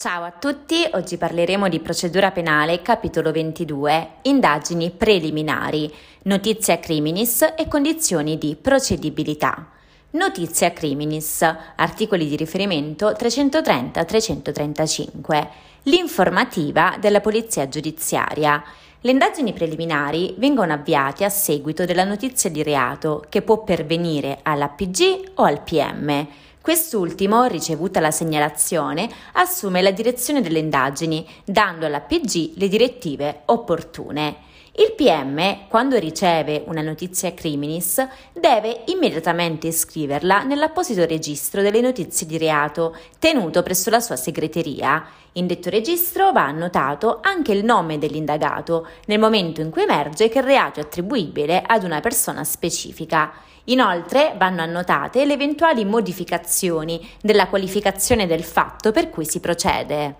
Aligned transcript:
Ciao 0.00 0.24
a 0.24 0.30
tutti, 0.30 0.88
oggi 0.92 1.18
parleremo 1.18 1.68
di 1.68 1.78
procedura 1.78 2.30
penale, 2.30 2.80
capitolo 2.80 3.32
22, 3.32 4.12
indagini 4.22 4.90
preliminari, 4.90 5.92
notizia 6.22 6.78
criminis 6.78 7.42
e 7.54 7.68
condizioni 7.68 8.38
di 8.38 8.56
procedibilità. 8.58 9.68
Notizia 10.12 10.72
criminis, 10.72 11.42
articoli 11.76 12.28
di 12.28 12.36
riferimento 12.36 13.10
330-335, 13.10 15.48
l'informativa 15.82 16.96
della 16.98 17.20
Polizia 17.20 17.68
Giudiziaria. 17.68 18.64
Le 19.02 19.10
indagini 19.10 19.52
preliminari 19.52 20.34
vengono 20.38 20.72
avviate 20.72 21.26
a 21.26 21.28
seguito 21.28 21.84
della 21.84 22.04
notizia 22.04 22.48
di 22.48 22.62
reato 22.62 23.26
che 23.28 23.42
può 23.42 23.62
pervenire 23.64 24.38
all'APG 24.40 25.32
o 25.34 25.42
al 25.42 25.60
PM 25.60 26.26
Quest'ultimo, 26.62 27.44
ricevuta 27.44 28.00
la 28.00 28.10
segnalazione, 28.10 29.08
assume 29.32 29.80
la 29.80 29.92
direzione 29.92 30.42
delle 30.42 30.58
indagini, 30.58 31.26
dando 31.42 31.86
alla 31.86 32.00
PG 32.00 32.52
le 32.56 32.68
direttive 32.68 33.42
opportune. 33.46 34.48
Il 34.72 34.92
PM, 34.92 35.68
quando 35.68 35.98
riceve 35.98 36.62
una 36.66 36.82
notizia 36.82 37.32
criminis, 37.32 38.06
deve 38.32 38.82
immediatamente 38.88 39.68
iscriverla 39.68 40.42
nell'apposito 40.42 41.06
registro 41.06 41.62
delle 41.62 41.80
notizie 41.80 42.26
di 42.26 42.36
reato, 42.36 42.94
tenuto 43.18 43.62
presso 43.62 43.88
la 43.88 44.00
sua 44.00 44.16
segreteria. 44.16 45.04
In 45.32 45.46
detto 45.46 45.70
registro 45.70 46.30
va 46.30 46.44
annotato 46.44 47.20
anche 47.22 47.52
il 47.52 47.64
nome 47.64 47.98
dell'indagato, 47.98 48.86
nel 49.06 49.18
momento 49.18 49.62
in 49.62 49.70
cui 49.70 49.82
emerge 49.82 50.28
che 50.28 50.38
il 50.38 50.44
reato 50.44 50.78
è 50.78 50.82
attribuibile 50.82 51.62
ad 51.66 51.84
una 51.84 52.00
persona 52.00 52.44
specifica. 52.44 53.32
Inoltre 53.64 54.34
vanno 54.36 54.62
annotate 54.62 55.24
le 55.24 55.34
eventuali 55.34 55.84
modificazioni 55.84 57.06
della 57.20 57.48
qualificazione 57.48 58.26
del 58.26 58.44
fatto 58.44 58.92
per 58.92 59.10
cui 59.10 59.24
si 59.24 59.40
procede. 59.40 60.16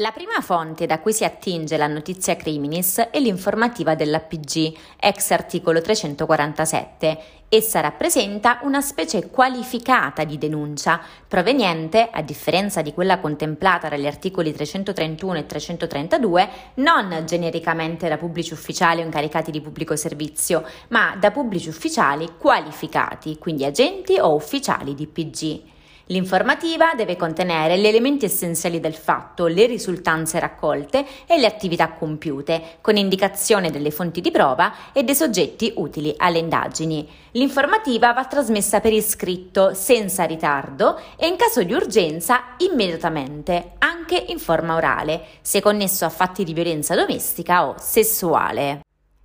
La 0.00 0.12
prima 0.12 0.40
fonte 0.40 0.86
da 0.86 1.00
cui 1.00 1.12
si 1.12 1.24
attinge 1.24 1.76
la 1.76 1.88
notizia 1.88 2.36
criminis 2.36 2.98
è 3.10 3.18
l'informativa 3.18 3.96
dell'APG, 3.96 4.72
ex 4.96 5.30
articolo 5.32 5.80
347. 5.80 7.18
Essa 7.48 7.80
rappresenta 7.80 8.60
una 8.62 8.80
specie 8.80 9.28
qualificata 9.28 10.22
di 10.22 10.38
denuncia, 10.38 11.00
proveniente, 11.26 12.10
a 12.12 12.22
differenza 12.22 12.80
di 12.80 12.94
quella 12.94 13.18
contemplata 13.18 13.88
dagli 13.88 14.06
articoli 14.06 14.52
331 14.52 15.38
e 15.38 15.46
332, 15.46 16.48
non 16.74 17.24
genericamente 17.26 18.08
da 18.08 18.18
pubblici 18.18 18.52
ufficiali 18.52 19.00
o 19.00 19.04
incaricati 19.04 19.50
di 19.50 19.60
pubblico 19.60 19.96
servizio, 19.96 20.64
ma 20.90 21.16
da 21.18 21.32
pubblici 21.32 21.68
ufficiali 21.68 22.34
qualificati, 22.38 23.36
quindi 23.36 23.64
agenti 23.64 24.16
o 24.20 24.32
ufficiali 24.32 24.94
di 24.94 25.08
PG. 25.08 25.76
L'informativa 26.10 26.94
deve 26.94 27.16
contenere 27.16 27.78
gli 27.78 27.86
elementi 27.86 28.24
essenziali 28.24 28.80
del 28.80 28.94
fatto, 28.94 29.46
le 29.46 29.66
risultanze 29.66 30.38
raccolte 30.38 31.04
e 31.26 31.38
le 31.38 31.46
attività 31.46 31.92
compiute, 31.92 32.78
con 32.80 32.96
indicazione 32.96 33.70
delle 33.70 33.90
fonti 33.90 34.22
di 34.22 34.30
prova 34.30 34.72
e 34.92 35.02
dei 35.02 35.14
soggetti 35.14 35.72
utili 35.76 36.14
alle 36.16 36.38
indagini. 36.38 37.06
L'informativa 37.32 38.14
va 38.14 38.24
trasmessa 38.24 38.80
per 38.80 38.94
iscritto, 38.94 39.74
senza 39.74 40.24
ritardo 40.24 40.98
e 41.16 41.26
in 41.26 41.36
caso 41.36 41.62
di 41.62 41.74
urgenza 41.74 42.54
immediatamente, 42.56 43.72
anche 43.78 44.16
in 44.28 44.38
forma 44.38 44.76
orale, 44.76 45.22
se 45.42 45.60
connesso 45.60 46.06
a 46.06 46.10
fatti 46.10 46.42
di 46.42 46.54
violenza 46.54 46.94
domestica 46.94 47.68
o 47.68 47.74
sessuale. 47.78 48.80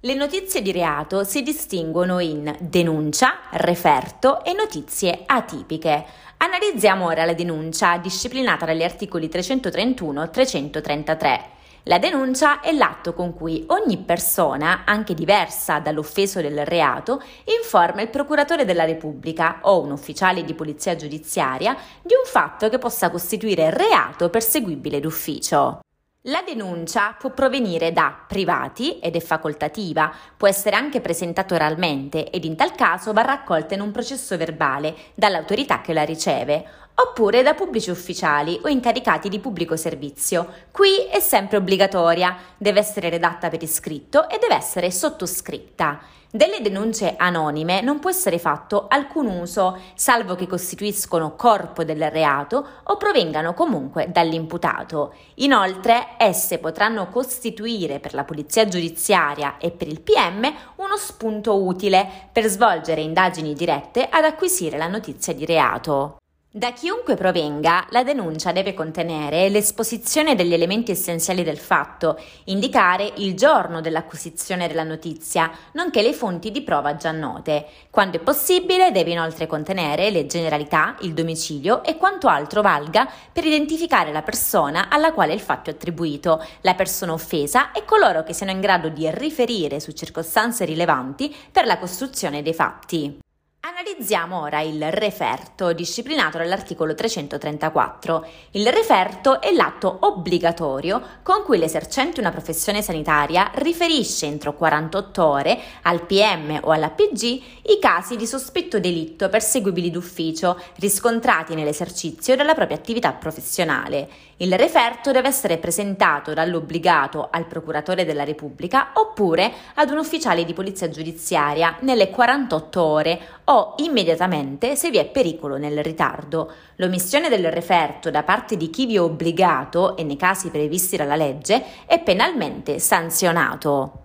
Le 0.06 0.16
notizie 0.16 0.62
di 0.62 0.74
reato 0.74 1.24
si 1.24 1.44
distinguono 1.44 2.20
in 2.20 2.54
denuncia, 2.60 3.40
referto 3.52 4.44
e 4.44 4.52
notizie 4.52 5.24
atipiche. 5.26 6.04
Analizziamo 6.40 7.06
ora 7.06 7.24
la 7.24 7.34
denuncia 7.34 7.96
disciplinata 8.00 8.66
dagli 8.66 8.84
articoli 8.84 9.30
331-333. 9.30 11.40
La 11.84 12.00
denuncia 12.00 12.60
è 12.60 12.74
l'atto 12.74 13.14
con 13.14 13.34
cui 13.34 13.64
ogni 13.68 13.98
persona, 13.98 14.82
anche 14.84 15.14
diversa 15.14 15.80
dall'offeso 15.80 16.42
del 16.42 16.66
reato, 16.66 17.24
informa 17.62 18.02
il 18.02 18.10
procuratore 18.10 18.66
della 18.66 18.84
Repubblica 18.84 19.60
o 19.62 19.80
un 19.80 19.92
ufficiale 19.92 20.44
di 20.44 20.54
polizia 20.54 20.98
giudiziaria 20.98 21.78
di 22.02 22.14
un 22.14 22.30
fatto 22.30 22.68
che 22.68 22.78
possa 22.78 23.10
costituire 23.10 23.70
reato 23.70 24.30
perseguibile 24.30 25.00
d'ufficio. 25.00 25.80
La 26.28 26.42
denuncia 26.42 27.18
può 27.20 27.32
provenire 27.32 27.92
da 27.92 28.18
privati 28.26 28.98
ed 29.00 29.18
è 29.18 29.20
facoltativa, 29.20 30.10
può 30.38 30.48
essere 30.48 30.78
anche 30.78 31.02
presentata 31.02 31.54
oralmente 31.54 32.30
ed 32.30 32.46
in 32.46 32.56
tal 32.56 32.72
caso 32.76 33.12
va 33.12 33.24
raccolta 33.24 33.74
in 33.74 33.82
un 33.82 33.92
processo 33.92 34.38
verbale 34.38 34.96
dall'autorità 35.16 35.82
che 35.82 35.92
la 35.92 36.04
riceve, 36.04 36.66
oppure 36.96 37.44
da 37.44 37.54
pubblici 37.54 37.90
ufficiali 37.90 38.60
o 38.64 38.68
incaricati 38.68 39.30
di 39.30 39.40
pubblico 39.40 39.76
servizio. 39.76 40.48
Qui 40.72 41.08
è 41.10 41.20
sempre 41.20 41.58
obbligatoria, 41.58 42.36
deve 42.58 42.80
essere 42.80 43.10
redatta 43.10 43.50
per 43.50 43.62
iscritto 43.64 44.30
e 44.30 44.38
deve 44.40 44.56
essere 44.56 44.92
sottoscritta. 44.92 46.00
Delle 46.36 46.62
denunce 46.62 47.14
anonime 47.16 47.82
non 47.82 48.00
può 48.00 48.10
essere 48.10 48.40
fatto 48.40 48.88
alcun 48.88 49.28
uso, 49.28 49.80
salvo 49.94 50.34
che 50.34 50.48
costituiscono 50.48 51.36
corpo 51.36 51.84
del 51.84 52.10
reato 52.10 52.66
o 52.86 52.98
provengano 52.98 53.54
comunque 53.54 54.10
dall'imputato. 54.12 55.14
Inoltre, 55.36 56.16
esse 56.18 56.58
potranno 56.58 57.10
costituire 57.10 58.00
per 58.00 58.16
la 58.16 58.24
polizia 58.24 58.68
giudiziaria 58.68 59.58
e 59.60 59.70
per 59.70 59.88
il 59.88 60.02
PM 60.02 60.52
uno 60.78 60.98
spunto 60.98 61.64
utile 61.64 62.10
per 62.32 62.48
svolgere 62.48 63.02
indagini 63.02 63.54
dirette 63.54 64.10
ad 64.10 64.24
acquisire 64.24 64.76
la 64.78 64.88
notizia 64.88 65.36
di 65.36 65.46
reato. 65.46 66.18
Da 66.56 66.72
chiunque 66.72 67.16
provenga, 67.16 67.88
la 67.90 68.04
denuncia 68.04 68.52
deve 68.52 68.76
contenere 68.76 69.50
l'esposizione 69.50 70.36
degli 70.36 70.54
elementi 70.54 70.92
essenziali 70.92 71.42
del 71.42 71.58
fatto, 71.58 72.16
indicare 72.44 73.12
il 73.16 73.34
giorno 73.34 73.82
dell'acquisizione 73.82 74.68
della 74.68 74.84
notizia, 74.84 75.52
nonché 75.72 76.04
le 76.04 76.14
fonti 76.14 76.52
di 76.52 76.62
prova 76.62 76.96
già 76.96 77.12
note. 77.12 77.66
Quando 77.90 78.18
è 78.18 78.20
possibile, 78.20 78.92
deve 78.92 79.10
inoltre 79.10 79.48
contenere 79.48 80.12
le 80.12 80.28
generalità, 80.28 80.96
il 81.00 81.16
domicilio 81.16 81.84
e 81.84 81.98
quanto 81.98 82.28
altro 82.28 82.62
valga 82.62 83.10
per 83.32 83.46
identificare 83.46 84.12
la 84.12 84.22
persona 84.22 84.90
alla 84.90 85.12
quale 85.12 85.34
il 85.34 85.42
fatto 85.42 85.72
è 85.72 85.74
attribuito, 85.74 86.40
la 86.62 86.76
persona 86.76 87.14
offesa 87.14 87.72
e 87.72 87.84
coloro 87.84 88.22
che 88.22 88.34
siano 88.34 88.52
in 88.52 88.62
grado 88.62 88.90
di 88.90 89.10
riferire 89.10 89.80
su 89.80 89.92
circostanze 89.94 90.66
rilevanti 90.66 91.36
per 91.52 91.66
la 91.66 91.80
costruzione 91.80 92.44
dei 92.44 92.54
fatti. 92.54 93.22
Analizziamo 93.66 94.42
ora 94.42 94.60
il 94.60 94.92
referto 94.92 95.72
disciplinato 95.72 96.38
dall'articolo 96.38 96.94
334. 96.94 98.28
Il 98.52 98.68
referto 98.68 99.40
è 99.40 99.54
l'atto 99.54 100.00
obbligatorio 100.02 101.02
con 101.24 101.44
cui 101.46 101.58
l'esercente 101.58 102.20
una 102.20 102.32
professione 102.32 102.82
sanitaria 102.82 103.52
riferisce 103.56 104.26
entro 104.26 104.54
48 104.54 105.26
ore 105.26 105.58
al 105.84 106.06
PM 106.06 106.60
o 106.62 106.72
alla 106.72 106.90
PG 106.90 107.22
i 107.22 107.80
casi 107.80 108.18
di 108.18 108.28
sospetto 108.28 108.82
delitto 108.82 109.30
perseguibili 109.30 109.90
d'ufficio 109.90 110.62
riscontrati 110.80 111.56
nell'esercizio 111.56 112.36
della 112.36 112.56
propria 112.56 112.76
attività 112.76 113.14
professionale. 113.14 114.10
Il 114.44 114.58
referto 114.58 115.14
deve 115.14 115.30
essere 115.30 115.58
presentato 115.58 116.34
dall'obbligato 116.34 117.30
al 117.32 117.48
procuratore 117.48 118.04
della 118.04 118.26
Repubblica 118.26 118.90
oppure 118.96 119.50
ad 119.76 119.90
un 119.90 120.00
ufficiale 120.00 120.44
di 120.44 120.52
polizia 120.52 120.90
giudiziaria 120.90 121.78
nelle 121.80 122.10
48 122.10 122.84
ore 122.84 123.22
o 123.46 123.76
immediatamente 123.78 124.76
se 124.76 124.90
vi 124.90 124.98
è 124.98 125.06
pericolo 125.06 125.56
nel 125.56 125.82
ritardo. 125.82 126.52
L'omissione 126.76 127.30
del 127.30 127.50
referto 127.54 128.12
da 128.12 128.24
parte 128.24 128.58
di 128.58 128.70
chi 128.70 128.86
vi 128.86 128.96
è 128.96 129.02
obbligato 129.02 129.96
e 129.96 130.04
nei 130.04 130.18
casi 130.18 130.50
previsti 130.50 130.98
dalla 130.98 131.16
legge 131.16 131.64
è 131.86 132.02
penalmente 132.02 132.80
sanzionato. 132.80 134.03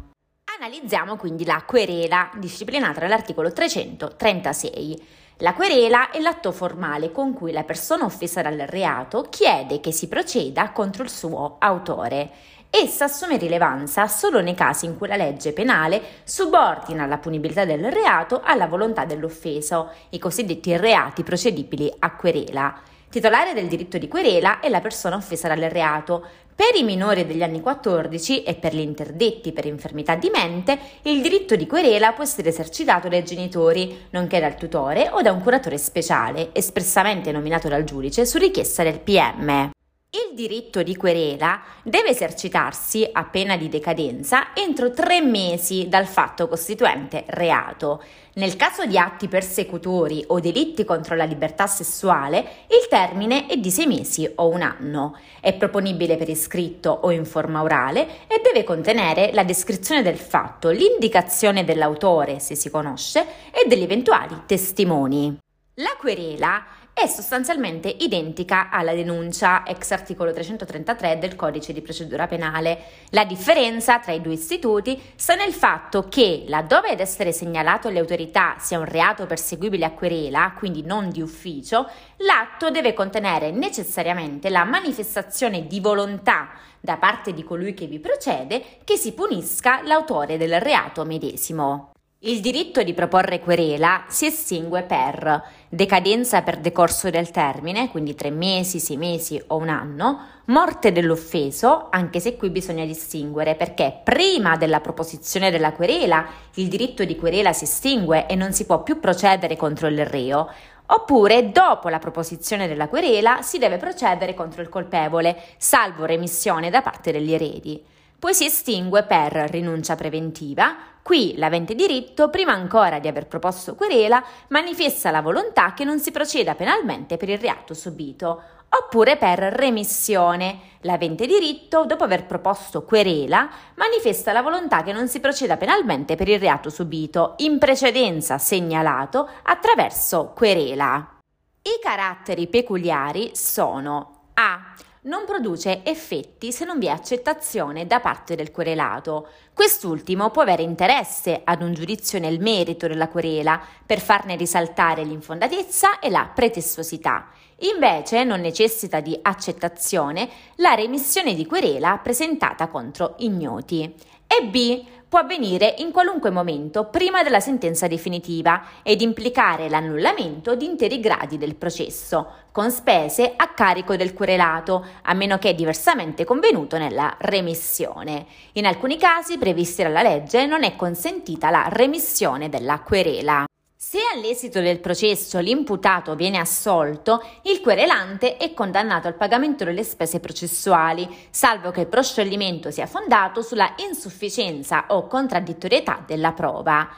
Analizziamo 0.59 1.15
quindi 1.15 1.45
la 1.45 1.63
querela, 1.65 2.29
disciplinata 2.35 2.99
dall'articolo 2.99 3.53
336. 3.53 5.01
La 5.37 5.53
querela 5.53 6.09
è 6.09 6.19
l'atto 6.19 6.51
formale 6.51 7.13
con 7.13 7.31
cui 7.33 7.53
la 7.53 7.63
persona 7.63 8.03
offesa 8.03 8.41
dal 8.41 8.57
reato 8.67 9.27
chiede 9.29 9.79
che 9.79 9.93
si 9.93 10.09
proceda 10.09 10.71
contro 10.71 11.03
il 11.03 11.09
suo 11.09 11.55
autore. 11.59 12.31
Essa 12.69 13.05
assume 13.05 13.37
rilevanza 13.37 14.07
solo 14.07 14.41
nei 14.41 14.53
casi 14.53 14.85
in 14.85 14.97
cui 14.97 15.07
la 15.07 15.15
legge 15.15 15.53
penale 15.53 16.01
subordina 16.23 17.05
la 17.05 17.17
punibilità 17.17 17.65
del 17.65 17.91
reato 17.91 18.41
alla 18.43 18.67
volontà 18.67 19.05
dell'offeso, 19.05 19.91
i 20.09 20.19
cosiddetti 20.19 20.75
reati 20.77 21.23
procedibili 21.23 21.91
a 21.99 22.15
querela. 22.15 22.79
Titolare 23.09 23.53
del 23.53 23.67
diritto 23.67 23.97
di 23.97 24.07
querela 24.07 24.59
è 24.59 24.69
la 24.69 24.81
persona 24.81 25.15
offesa 25.15 25.47
dal 25.47 25.69
reato. 25.69 26.25
Per 26.53 26.75
i 26.75 26.83
minori 26.83 27.25
degli 27.25 27.41
anni 27.41 27.61
14 27.61 28.43
e 28.43 28.55
per 28.55 28.75
gli 28.75 28.79
interdetti 28.79 29.53
per 29.53 29.65
infermità 29.65 30.15
di 30.15 30.29
mente, 30.29 30.77
il 31.03 31.21
diritto 31.21 31.55
di 31.55 31.67
querela 31.67 32.13
può 32.13 32.23
essere 32.23 32.49
esercitato 32.49 33.07
dai 33.07 33.23
genitori, 33.23 34.07
nonché 34.09 34.39
dal 34.39 34.55
tutore 34.55 35.09
o 35.11 35.21
da 35.21 35.31
un 35.31 35.41
curatore 35.41 35.77
speciale, 35.77 36.49
espressamente 36.51 37.31
nominato 37.31 37.69
dal 37.69 37.85
giudice 37.85 38.25
su 38.25 38.37
richiesta 38.37 38.83
del 38.83 38.99
PM. 38.99 39.69
Il 40.09 40.35
diritto 40.35 40.83
di 40.83 40.95
querela 40.95 41.61
deve 41.83 42.09
esercitarsi, 42.09 43.09
a 43.11 43.25
pena 43.25 43.57
di 43.57 43.67
decadenza, 43.67 44.53
entro 44.53 44.91
tre 44.91 45.19
mesi 45.21 45.89
dal 45.89 46.05
fatto 46.05 46.47
costituente 46.47 47.25
reato. 47.27 48.01
Nel 48.35 48.55
caso 48.55 48.85
di 48.85 48.97
atti 48.97 49.27
persecutori 49.27 50.23
o 50.27 50.39
delitti 50.39 50.85
contro 50.85 51.13
la 51.17 51.25
libertà 51.25 51.67
sessuale, 51.67 52.39
il 52.67 52.87
termine 52.89 53.47
è 53.47 53.57
di 53.57 53.69
sei 53.69 53.85
mesi 53.85 54.31
o 54.35 54.47
un 54.47 54.61
anno. 54.61 55.19
È 55.41 55.53
proponibile 55.53 56.15
per 56.15 56.29
iscritto 56.29 56.89
o 56.89 57.11
in 57.11 57.25
forma 57.25 57.61
orale 57.61 58.27
e 58.27 58.39
deve 58.41 58.63
contenere 58.63 59.31
la 59.33 59.43
descrizione 59.43 60.03
del 60.03 60.17
fatto, 60.17 60.69
l'indicazione 60.69 61.65
dell'autore, 61.65 62.39
se 62.39 62.55
si 62.55 62.69
conosce, 62.69 63.25
e 63.51 63.67
degli 63.67 63.83
eventuali 63.83 64.43
testimoni. 64.45 65.37
La 65.79 65.95
querela 65.99 66.65
è 66.97 67.05
sostanzialmente 67.05 67.95
identica 67.99 68.71
alla 68.71 68.95
denuncia 68.95 69.63
ex 69.67 69.91
articolo 69.91 70.33
333 70.33 71.19
del 71.19 71.35
codice 71.35 71.71
di 71.71 71.83
procedura 71.83 72.25
penale. 72.25 72.79
La 73.11 73.23
differenza 73.23 73.99
tra 73.99 74.13
i 74.13 74.21
due 74.21 74.33
istituti 74.33 74.99
sta 75.13 75.35
nel 75.35 75.53
fatto 75.53 76.07
che, 76.09 76.45
laddove 76.47 76.89
ad 76.89 76.99
essere 76.99 77.31
segnalato 77.31 77.87
alle 77.87 77.99
autorità 77.99 78.55
sia 78.57 78.79
un 78.79 78.85
reato 78.85 79.27
perseguibile 79.27 79.85
a 79.85 79.91
querela, 79.91 80.55
quindi 80.57 80.81
non 80.81 81.11
di 81.11 81.21
ufficio, 81.21 81.87
l'atto 82.17 82.71
deve 82.71 82.95
contenere 82.95 83.51
necessariamente 83.51 84.49
la 84.49 84.63
manifestazione 84.63 85.67
di 85.67 85.79
volontà 85.79 86.49
da 86.79 86.97
parte 86.97 87.31
di 87.31 87.43
colui 87.43 87.75
che 87.75 87.85
vi 87.85 87.99
procede 87.99 88.79
che 88.83 88.97
si 88.97 89.13
punisca 89.13 89.83
l'autore 89.83 90.37
del 90.37 90.59
reato 90.59 91.05
medesimo. 91.05 91.91
Il 92.27 92.41
diritto 92.41 92.83
di 92.83 92.93
proporre 92.93 93.39
querela 93.39 94.03
si 94.09 94.25
estingue 94.25 94.83
per 94.83 95.43
decadenza 95.69 96.41
per 96.41 96.57
decorso 96.57 97.09
del 97.09 97.31
termine, 97.31 97.87
quindi 97.87 98.15
tre 98.15 98.31
mesi, 98.31 98.81
sei 98.81 98.97
mesi 98.97 99.41
o 99.47 99.55
un 99.55 99.69
anno, 99.69 100.19
morte 100.47 100.91
dell'offeso, 100.91 101.87
anche 101.89 102.19
se 102.19 102.35
qui 102.35 102.49
bisogna 102.49 102.83
distinguere 102.83 103.55
perché 103.55 104.01
prima 104.03 104.57
della 104.57 104.81
proposizione 104.81 105.51
della 105.51 105.71
querela 105.71 106.25
il 106.55 106.67
diritto 106.67 107.05
di 107.05 107.15
querela 107.15 107.53
si 107.53 107.63
estingue 107.63 108.27
e 108.27 108.35
non 108.35 108.51
si 108.51 108.65
può 108.65 108.83
più 108.83 108.99
procedere 108.99 109.55
contro 109.55 109.87
il 109.87 110.05
reo, 110.05 110.51
oppure 110.87 111.53
dopo 111.53 111.87
la 111.87 111.99
proposizione 111.99 112.67
della 112.67 112.89
querela 112.89 113.41
si 113.41 113.57
deve 113.57 113.77
procedere 113.77 114.33
contro 114.33 114.61
il 114.61 114.67
colpevole, 114.67 115.43
salvo 115.55 116.03
remissione 116.03 116.69
da 116.69 116.81
parte 116.81 117.13
degli 117.13 117.31
eredi. 117.31 117.81
Poi 118.19 118.33
si 118.33 118.45
estingue 118.45 119.03
per 119.03 119.33
rinuncia 119.49 119.95
preventiva, 119.95 120.75
Qui 121.07 121.35
l'avente 121.37 121.73
diritto, 121.73 122.29
prima 122.29 122.51
ancora 122.51 122.99
di 122.99 123.07
aver 123.07 123.27
proposto 123.27 123.75
querela, 123.75 124.21
manifesta 124.49 125.09
la 125.09 125.21
volontà 125.21 125.73
che 125.73 125.85
non 125.85 126.01
si 126.01 126.11
proceda 126.11 126.53
penalmente 126.53 127.15
per 127.15 127.29
il 127.29 127.37
reato 127.37 127.73
subito, 127.73 128.41
oppure 128.67 129.15
per 129.15 129.39
remissione. 129.39 130.59
L'avente 130.81 131.25
diritto, 131.25 131.85
dopo 131.85 132.03
aver 132.03 132.25
proposto 132.25 132.83
querela, 132.83 133.49
manifesta 133.75 134.33
la 134.33 134.41
volontà 134.41 134.83
che 134.83 134.91
non 134.91 135.07
si 135.07 135.21
proceda 135.21 135.55
penalmente 135.55 136.15
per 136.15 136.27
il 136.27 136.41
reato 136.41 136.69
subito, 136.69 137.35
in 137.37 137.57
precedenza 137.57 138.37
segnalato 138.37 139.29
attraverso 139.43 140.33
querela. 140.35 141.19
I 141.61 141.79
caratteri 141.81 142.47
peculiari 142.47 143.31
sono 143.33 144.31
A 144.33 144.73
non 145.07 145.23
produce 145.25 145.83
effetti 145.83 146.51
se 146.51 146.65
non 146.65 146.79
vi 146.79 146.87
è 146.87 146.89
accettazione 146.89 147.87
da 147.87 147.99
parte 147.99 148.35
del 148.35 148.51
querelato. 148.51 149.29
Quest'ultimo 149.53 150.29
può 150.31 150.41
avere 150.41 150.63
interesse 150.63 151.41
ad 151.43 151.61
un 151.61 151.73
giudizio 151.73 152.19
nel 152.19 152.39
merito 152.39 152.87
della 152.87 153.07
querela 153.07 153.59
per 153.85 153.99
farne 153.99 154.35
risaltare 154.35 155.03
l'infondatezza 155.03 155.99
e 155.99 156.09
la 156.09 156.29
pretestuosità. 156.33 157.29
Invece 157.61 158.23
non 158.23 158.41
necessita 158.41 158.99
di 158.99 159.17
accettazione 159.21 160.29
la 160.55 160.73
remissione 160.75 161.33
di 161.33 161.45
querela 161.45 161.97
presentata 162.03 162.67
contro 162.67 163.15
ignoti. 163.19 163.91
E 164.27 164.45
B 164.45 164.85
può 165.07 165.19
avvenire 165.19 165.75
in 165.77 165.91
qualunque 165.91 166.29
momento 166.29 166.85
prima 166.85 167.23
della 167.23 167.39
sentenza 167.39 167.87
definitiva 167.87 168.61
ed 168.83 168.99
implicare 168.99 169.69
l'annullamento 169.69 170.53
di 170.53 170.65
interi 170.65 170.99
gradi 170.99 171.37
del 171.37 171.55
processo, 171.55 172.27
con 172.51 172.69
spese 172.69 173.33
a 173.35 173.47
carico 173.53 173.95
del 173.95 174.13
querelato, 174.13 174.85
a 175.03 175.13
meno 175.13 175.37
che 175.37 175.55
diversamente 175.55 176.25
convenuto 176.25 176.77
nella 176.77 177.15
remissione. 177.19 178.25
In 178.53 178.65
alcuni 178.65 178.97
casi 178.97 179.37
previsti 179.37 179.81
dalla 179.81 180.01
legge 180.01 180.45
non 180.45 180.63
è 180.63 180.75
consentita 180.75 181.49
la 181.49 181.67
remissione 181.69 182.49
della 182.49 182.81
querela. 182.81 183.45
Se 183.79 183.99
all'esito 184.11 184.59
del 184.59 184.79
processo 184.79 185.37
l'imputato 185.37 186.15
viene 186.15 186.39
assolto, 186.39 187.23
il 187.43 187.61
querelante 187.61 188.35
è 188.37 188.51
condannato 188.55 189.07
al 189.07 189.13
pagamento 189.13 189.63
delle 189.65 189.83
spese 189.83 190.19
processuali, 190.19 191.07
salvo 191.29 191.69
che 191.69 191.81
il 191.81 191.87
proscioglimento 191.87 192.71
sia 192.71 192.87
fondato 192.87 193.43
sulla 193.43 193.75
insufficienza 193.87 194.85
o 194.87 195.05
contraddittorietà 195.05 196.03
della 196.07 196.31
prova. 196.31 196.89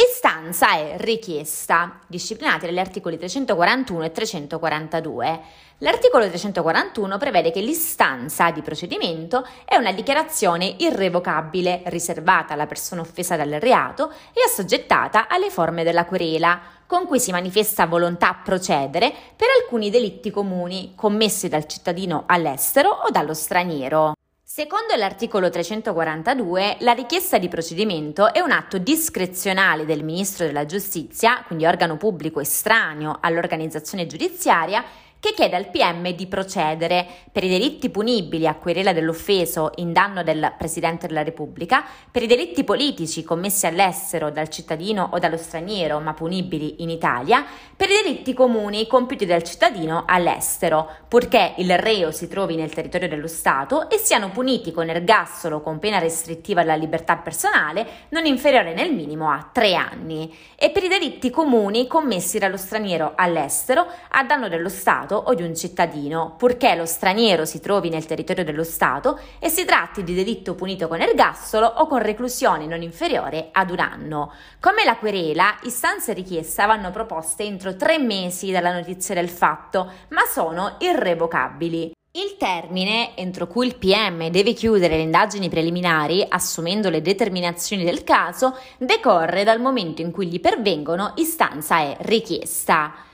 Istanza 0.00 0.76
è 0.76 0.94
richiesta, 0.98 1.98
disciplinati 2.06 2.66
dagli 2.66 2.78
articoli 2.78 3.18
341 3.18 4.04
e 4.04 4.12
342. 4.12 5.40
L'articolo 5.78 6.28
341 6.28 7.18
prevede 7.18 7.50
che 7.50 7.60
l'istanza 7.60 8.52
di 8.52 8.62
procedimento 8.62 9.44
è 9.64 9.74
una 9.74 9.90
dichiarazione 9.90 10.76
irrevocabile 10.78 11.82
riservata 11.86 12.54
alla 12.54 12.68
persona 12.68 13.00
offesa 13.00 13.34
dal 13.34 13.50
reato 13.58 14.12
e 14.32 14.40
assoggettata 14.46 15.26
alle 15.26 15.50
forme 15.50 15.82
della 15.82 16.04
querela, 16.04 16.60
con 16.86 17.04
cui 17.04 17.18
si 17.18 17.32
manifesta 17.32 17.86
volontà 17.86 18.28
a 18.28 18.40
procedere 18.44 19.12
per 19.34 19.48
alcuni 19.60 19.90
delitti 19.90 20.30
comuni 20.30 20.92
commessi 20.94 21.48
dal 21.48 21.66
cittadino 21.66 22.22
all'estero 22.28 22.90
o 22.90 23.10
dallo 23.10 23.34
straniero. 23.34 24.12
Secondo 24.50 24.94
l'articolo 24.96 25.50
342, 25.50 26.78
la 26.80 26.92
richiesta 26.92 27.36
di 27.36 27.48
procedimento 27.48 28.32
è 28.32 28.40
un 28.40 28.50
atto 28.50 28.78
discrezionale 28.78 29.84
del 29.84 30.02
Ministro 30.02 30.46
della 30.46 30.64
Giustizia, 30.64 31.42
quindi 31.46 31.66
organo 31.66 31.98
pubblico 31.98 32.40
estraneo 32.40 33.18
all'organizzazione 33.20 34.06
giudiziaria, 34.06 34.82
che 35.20 35.32
chiede 35.34 35.56
al 35.56 35.70
PM 35.70 36.10
di 36.10 36.26
procedere 36.26 37.06
per 37.32 37.42
i 37.42 37.48
delitti 37.48 37.90
punibili 37.90 38.46
a 38.46 38.54
querela 38.54 38.92
dell'offeso 38.92 39.72
in 39.76 39.92
danno 39.92 40.22
del 40.22 40.54
Presidente 40.56 41.08
della 41.08 41.22
Repubblica, 41.22 41.84
per 42.10 42.22
i 42.22 42.26
delitti 42.26 42.62
politici 42.62 43.24
commessi 43.24 43.66
all'estero 43.66 44.30
dal 44.30 44.48
cittadino 44.48 45.10
o 45.12 45.18
dallo 45.18 45.36
straniero 45.36 45.98
ma 45.98 46.14
punibili 46.14 46.82
in 46.82 46.90
Italia, 46.90 47.44
per 47.76 47.90
i 47.90 48.00
delitti 48.02 48.32
comuni 48.32 48.86
compiuti 48.86 49.26
dal 49.26 49.42
cittadino 49.42 50.04
all'estero, 50.06 50.88
purché 51.08 51.54
il 51.56 51.76
reo 51.78 52.12
si 52.12 52.28
trovi 52.28 52.54
nel 52.54 52.72
territorio 52.72 53.08
dello 53.08 53.26
Stato 53.26 53.90
e 53.90 53.98
siano 53.98 54.30
puniti 54.30 54.70
con 54.70 54.88
ergastolo 54.88 55.60
con 55.60 55.78
pena 55.80 55.98
restrittiva 55.98 56.60
alla 56.60 56.76
libertà 56.76 57.16
personale 57.16 57.86
non 58.10 58.24
inferiore 58.24 58.72
nel 58.72 58.92
minimo 58.92 59.30
a 59.30 59.48
tre 59.52 59.74
anni, 59.74 60.32
e 60.54 60.70
per 60.70 60.84
i 60.84 60.88
delitti 60.88 61.30
comuni 61.30 61.86
commessi 61.88 62.38
dallo 62.38 62.56
straniero 62.56 63.12
all'estero 63.16 63.86
a 64.10 64.22
danno 64.24 64.48
dello 64.48 64.68
Stato 64.68 65.06
Stato 65.08 65.22
o 65.30 65.34
di 65.34 65.42
un 65.42 65.56
cittadino, 65.56 66.34
purché 66.36 66.74
lo 66.74 66.84
straniero 66.84 67.46
si 67.46 67.60
trovi 67.60 67.88
nel 67.88 68.04
territorio 68.04 68.44
dello 68.44 68.62
Stato 68.62 69.18
e 69.38 69.48
si 69.48 69.64
tratti 69.64 70.04
di 70.04 70.14
delitto 70.14 70.54
punito 70.54 70.86
con 70.86 71.00
ergastolo 71.00 71.66
o 71.66 71.86
con 71.86 72.02
reclusione 72.02 72.66
non 72.66 72.82
inferiore 72.82 73.48
ad 73.52 73.70
un 73.70 73.78
anno. 73.78 74.32
Come 74.60 74.84
la 74.84 74.98
querela, 74.98 75.56
istanze 75.62 76.10
e 76.10 76.14
richiesta 76.14 76.66
vanno 76.66 76.90
proposte 76.90 77.44
entro 77.44 77.74
tre 77.74 77.98
mesi 77.98 78.50
dalla 78.50 78.70
notizia 78.70 79.14
del 79.14 79.30
fatto, 79.30 79.90
ma 80.08 80.24
sono 80.30 80.74
irrevocabili. 80.78 81.92
Il 82.10 82.36
termine 82.36 83.16
entro 83.16 83.46
cui 83.46 83.66
il 83.66 83.76
PM 83.76 84.28
deve 84.28 84.52
chiudere 84.52 84.96
le 84.96 85.02
indagini 85.02 85.48
preliminari, 85.48 86.22
assumendo 86.28 86.90
le 86.90 87.00
determinazioni 87.00 87.82
del 87.82 88.04
caso, 88.04 88.58
decorre 88.76 89.42
dal 89.42 89.60
momento 89.60 90.02
in 90.02 90.10
cui 90.10 90.26
gli 90.26 90.40
pervengono 90.40 91.12
istanza 91.16 91.80
e 91.80 91.96
richiesta. 92.00 93.06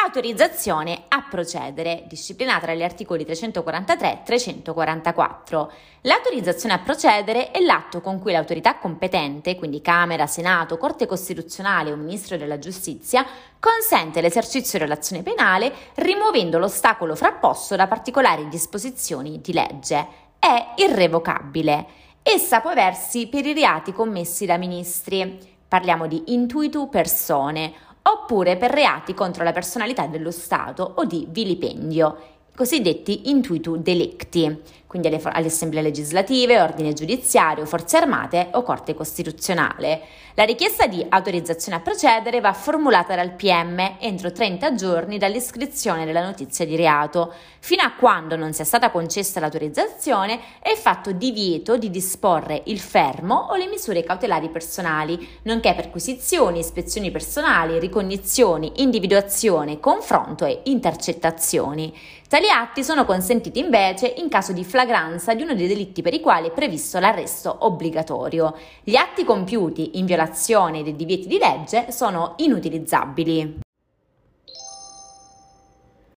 Autorizzazione 0.00 1.06
a 1.08 1.26
procedere, 1.28 2.04
disciplinata 2.06 2.66
dagli 2.66 2.84
articoli 2.84 3.24
343 3.24 4.12
e 4.12 4.22
344. 4.22 5.72
L'autorizzazione 6.02 6.74
a 6.74 6.78
procedere 6.78 7.50
è 7.50 7.58
l'atto 7.58 8.00
con 8.00 8.20
cui 8.20 8.30
l'autorità 8.30 8.78
competente, 8.78 9.56
quindi 9.56 9.80
Camera, 9.80 10.28
Senato, 10.28 10.78
Corte 10.78 11.06
Costituzionale 11.06 11.90
o 11.90 11.96
Ministro 11.96 12.36
della 12.36 12.60
Giustizia, 12.60 13.26
consente 13.58 14.20
l'esercizio 14.20 14.78
dell'azione 14.78 15.24
penale 15.24 15.72
rimuovendo 15.96 16.58
l'ostacolo 16.58 17.16
frapposto 17.16 17.74
da 17.74 17.88
particolari 17.88 18.46
disposizioni 18.46 19.40
di 19.40 19.52
legge. 19.52 20.06
È 20.38 20.74
irrevocabile. 20.76 21.86
Essa 22.22 22.60
può 22.60 22.70
aversi 22.70 23.26
per 23.26 23.44
i 23.44 23.52
reati 23.52 23.92
commessi 23.92 24.46
da 24.46 24.58
ministri. 24.58 25.56
Parliamo 25.66 26.06
di 26.06 26.32
intuitu 26.32 26.88
persone 26.88 27.74
oppure 28.10 28.56
per 28.56 28.70
reati 28.70 29.14
contro 29.14 29.44
la 29.44 29.52
personalità 29.52 30.06
dello 30.06 30.30
Stato 30.30 30.94
o 30.96 31.04
di 31.04 31.26
vilipendio, 31.28 32.37
cosiddetti 32.58 33.30
intuitu 33.30 33.76
delicti 33.76 34.60
quindi 34.88 35.08
alle, 35.08 35.20
alle 35.22 35.46
assemblee 35.46 35.82
legislative, 35.82 36.60
ordine 36.60 36.94
giudiziario, 36.94 37.66
forze 37.66 37.98
armate 37.98 38.48
o 38.52 38.62
Corte 38.62 38.94
Costituzionale. 38.94 40.00
La 40.32 40.44
richiesta 40.44 40.86
di 40.86 41.04
autorizzazione 41.06 41.76
a 41.76 41.80
procedere 41.80 42.40
va 42.40 42.52
formulata 42.54 43.14
dal 43.14 43.32
PM 43.32 43.96
entro 43.98 44.32
30 44.32 44.74
giorni 44.74 45.18
dall'iscrizione 45.18 46.06
della 46.06 46.24
notizia 46.24 46.64
di 46.64 46.74
reato. 46.74 47.34
Fino 47.58 47.82
a 47.82 47.92
quando 47.92 48.36
non 48.36 48.54
sia 48.54 48.64
stata 48.64 48.90
concessa 48.90 49.40
l'autorizzazione 49.40 50.40
è 50.60 50.74
fatto 50.74 51.12
divieto 51.12 51.76
di 51.76 51.90
disporre 51.90 52.62
il 52.66 52.78
fermo 52.78 53.48
o 53.50 53.56
le 53.56 53.66
misure 53.66 54.04
cautelari 54.04 54.48
personali, 54.48 55.28
nonché 55.42 55.74
perquisizioni, 55.74 56.60
ispezioni 56.60 57.10
personali, 57.10 57.78
ricognizioni, 57.78 58.72
individuazione, 58.76 59.80
confronto 59.80 60.46
e 60.46 60.60
intercettazioni. 60.64 61.92
Tali 62.28 62.50
atti 62.50 62.84
sono 62.84 63.06
consentiti 63.06 63.58
invece 63.58 64.06
in 64.06 64.28
caso 64.28 64.52
di 64.52 64.62
flagranza 64.62 65.34
di 65.34 65.42
uno 65.42 65.54
dei 65.54 65.66
delitti 65.66 66.02
per 66.02 66.12
i 66.12 66.20
quali 66.20 66.48
è 66.48 66.52
previsto 66.52 66.98
l'arresto 66.98 67.56
obbligatorio. 67.60 68.54
Gli 68.84 68.96
atti 68.96 69.24
compiuti 69.24 69.98
in 69.98 70.04
violazione 70.04 70.82
dei 70.82 70.94
divieti 70.94 71.26
di 71.26 71.38
legge 71.38 71.90
sono 71.90 72.34
inutilizzabili. 72.36 73.60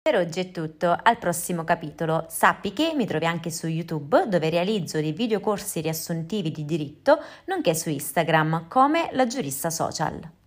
Per 0.01 0.15
oggi 0.15 0.39
è 0.39 0.49
tutto, 0.49 0.97
al 0.99 1.19
prossimo 1.19 1.63
capitolo. 1.63 2.25
Sappi 2.27 2.73
che 2.73 2.93
mi 2.95 3.05
trovi 3.05 3.27
anche 3.27 3.51
su 3.51 3.67
YouTube 3.67 4.25
dove 4.27 4.49
realizzo 4.49 4.99
dei 4.99 5.11
videocorsi 5.11 5.79
riassuntivi 5.79 6.49
di 6.49 6.65
diritto, 6.65 7.19
nonché 7.45 7.75
su 7.75 7.91
Instagram 7.91 8.67
come 8.67 9.09
la 9.11 9.27
giurista 9.27 9.69
social. 9.69 10.38